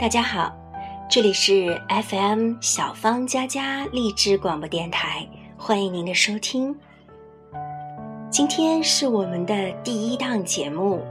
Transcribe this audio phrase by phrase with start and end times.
[0.00, 0.56] 大家好，
[1.10, 6.72] 这里是 FM 小芳佳佳励志广播电台，欢迎您的收听。
[8.30, 11.04] 今天是我们的第一档节目，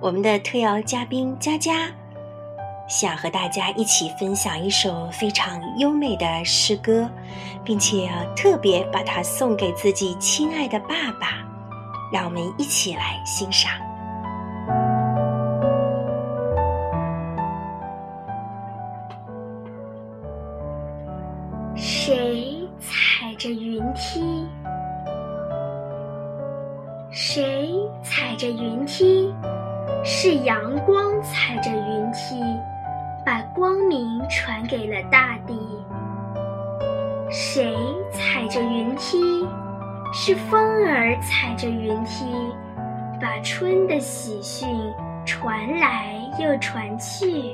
[0.00, 1.90] 我们的特邀嘉宾佳佳
[2.88, 7.10] 想和大家一起分享一首非常优美的诗歌，
[7.64, 11.44] 并且特别把它送给自己亲爱的爸爸，
[12.12, 13.72] 让我们一起来欣赏。
[21.76, 24.46] 谁踩着云梯？
[27.10, 29.34] 谁踩着云梯？
[30.04, 32.40] 是阳光踩着云梯，
[33.26, 35.58] 把光明传给了大地。
[37.28, 37.74] 谁
[38.12, 39.44] 踩着云梯？
[40.12, 42.24] 是风儿踩着云梯，
[43.20, 44.68] 把春的喜讯
[45.26, 47.52] 传来又传去。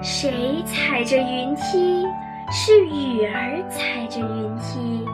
[0.00, 2.06] 谁踩着云梯？
[3.22, 5.06] 是雨儿踩着云梯，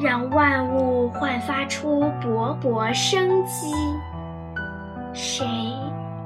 [0.00, 3.72] 让万物焕发出勃勃生机。
[5.12, 5.46] 谁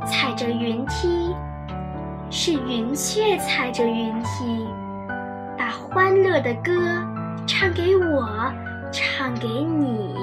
[0.07, 1.35] 踩着云梯？
[2.31, 4.67] 是云雀踩着云梯，
[5.59, 6.73] 把欢乐的歌
[7.47, 8.51] 唱给我，
[8.91, 10.15] 唱给你。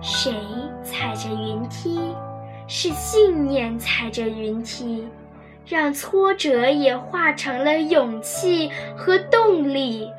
[0.00, 0.32] 谁
[0.82, 2.00] 踩着云梯？
[2.66, 5.06] 是信念踩着云梯。
[5.64, 10.10] 让挫折也化成了勇气和动力。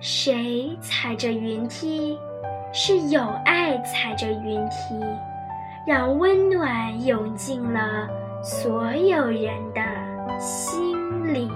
[0.00, 2.18] 谁踩着云梯？
[2.72, 5.00] 是有爱踩着云梯，
[5.86, 8.06] 让温暖涌进了
[8.42, 9.80] 所有人的
[10.38, 11.48] 心里。